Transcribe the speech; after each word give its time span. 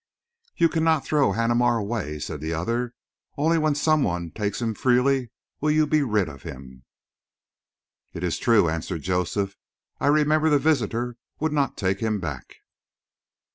"You 0.57 0.67
cannot 0.67 1.05
throw 1.05 1.31
Haneemar 1.33 1.77
away," 1.77 2.17
said 2.17 2.41
the 2.41 2.55
other. 2.55 2.95
"Only 3.37 3.59
when 3.59 3.75
some 3.75 4.01
one 4.01 4.31
takes 4.31 4.59
him 4.59 4.73
freely 4.73 5.29
will 5.59 5.69
you 5.69 5.85
be 5.85 6.01
rid 6.01 6.27
of 6.27 6.41
him." 6.41 6.85
"It 8.11 8.23
is 8.23 8.39
true," 8.39 8.67
answered 8.67 9.03
Joseph. 9.03 9.55
"I 9.99 10.07
remember 10.07 10.49
the 10.49 10.57
visitor 10.57 11.17
would 11.39 11.53
not 11.53 11.77
take 11.77 11.99
him 11.99 12.19
back." 12.19 12.55